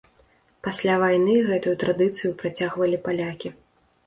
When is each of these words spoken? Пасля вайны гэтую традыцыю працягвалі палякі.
Пасля 0.67 0.95
вайны 1.03 1.35
гэтую 1.49 1.75
традыцыю 1.83 2.31
працягвалі 2.41 2.97
палякі. 3.05 3.55